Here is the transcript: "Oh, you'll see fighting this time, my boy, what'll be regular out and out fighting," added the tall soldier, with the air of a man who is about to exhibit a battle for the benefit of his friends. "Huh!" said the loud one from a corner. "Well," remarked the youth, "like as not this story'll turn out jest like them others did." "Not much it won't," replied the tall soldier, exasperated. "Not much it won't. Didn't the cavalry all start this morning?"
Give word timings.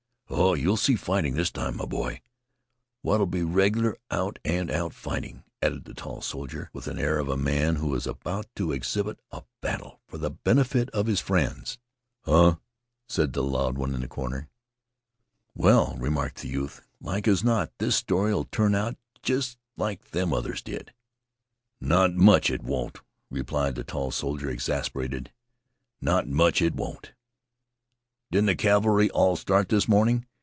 "Oh, 0.33 0.53
you'll 0.53 0.77
see 0.77 0.95
fighting 0.95 1.35
this 1.35 1.51
time, 1.51 1.75
my 1.77 1.85
boy, 1.85 2.21
what'll 3.01 3.27
be 3.27 3.43
regular 3.43 3.97
out 4.09 4.39
and 4.45 4.71
out 4.71 4.93
fighting," 4.93 5.43
added 5.61 5.83
the 5.83 5.93
tall 5.93 6.21
soldier, 6.21 6.69
with 6.71 6.85
the 6.85 6.95
air 6.99 7.19
of 7.19 7.27
a 7.27 7.37
man 7.37 7.75
who 7.75 7.93
is 7.95 8.07
about 8.07 8.47
to 8.55 8.71
exhibit 8.71 9.19
a 9.31 9.43
battle 9.59 9.99
for 10.07 10.17
the 10.17 10.29
benefit 10.31 10.89
of 10.91 11.05
his 11.07 11.19
friends. 11.19 11.77
"Huh!" 12.21 12.55
said 13.07 13.33
the 13.33 13.43
loud 13.43 13.77
one 13.77 13.91
from 13.93 14.01
a 14.03 14.07
corner. 14.07 14.47
"Well," 15.53 15.97
remarked 15.99 16.41
the 16.41 16.47
youth, 16.49 16.81
"like 17.01 17.27
as 17.27 17.43
not 17.43 17.71
this 17.77 17.97
story'll 17.97 18.45
turn 18.45 18.73
out 18.73 18.95
jest 19.21 19.57
like 19.75 20.11
them 20.11 20.33
others 20.33 20.61
did." 20.61 20.93
"Not 21.81 22.13
much 22.13 22.49
it 22.49 22.63
won't," 22.63 23.01
replied 23.29 23.75
the 23.75 23.83
tall 23.83 24.11
soldier, 24.11 24.49
exasperated. 24.49 25.31
"Not 25.99 26.25
much 26.27 26.61
it 26.61 26.73
won't. 26.73 27.13
Didn't 28.31 28.45
the 28.47 28.55
cavalry 28.55 29.09
all 29.11 29.35
start 29.35 29.67
this 29.69 29.87
morning?" 29.89 30.25